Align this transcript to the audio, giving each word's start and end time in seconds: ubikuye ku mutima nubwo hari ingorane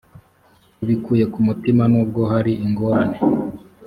ubikuye 0.83 1.23
ku 1.33 1.39
mutima 1.47 1.83
nubwo 1.91 2.21
hari 2.31 2.51
ingorane 2.65 3.17